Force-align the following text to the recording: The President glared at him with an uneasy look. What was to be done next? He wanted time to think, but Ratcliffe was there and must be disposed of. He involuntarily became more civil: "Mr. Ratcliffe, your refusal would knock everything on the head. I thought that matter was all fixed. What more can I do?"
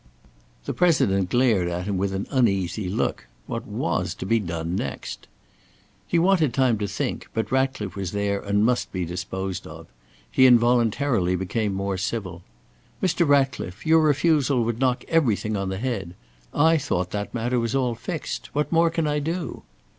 The 0.65 0.73
President 0.73 1.29
glared 1.29 1.67
at 1.67 1.85
him 1.85 1.95
with 1.95 2.11
an 2.11 2.25
uneasy 2.31 2.89
look. 2.89 3.27
What 3.45 3.67
was 3.67 4.15
to 4.15 4.25
be 4.25 4.39
done 4.39 4.75
next? 4.75 5.27
He 6.07 6.17
wanted 6.17 6.55
time 6.55 6.79
to 6.79 6.87
think, 6.87 7.27
but 7.35 7.51
Ratcliffe 7.51 7.95
was 7.95 8.11
there 8.11 8.39
and 8.39 8.65
must 8.65 8.91
be 8.91 9.05
disposed 9.05 9.67
of. 9.67 9.85
He 10.31 10.47
involuntarily 10.47 11.35
became 11.35 11.75
more 11.75 11.99
civil: 11.99 12.41
"Mr. 12.99 13.27
Ratcliffe, 13.27 13.85
your 13.85 14.01
refusal 14.01 14.63
would 14.63 14.79
knock 14.79 15.03
everything 15.07 15.55
on 15.55 15.69
the 15.69 15.77
head. 15.77 16.15
I 16.51 16.79
thought 16.79 17.11
that 17.11 17.35
matter 17.35 17.59
was 17.59 17.75
all 17.75 17.93
fixed. 17.93 18.49
What 18.55 18.71
more 18.71 18.89
can 18.89 19.05
I 19.05 19.19
do?" 19.19 19.61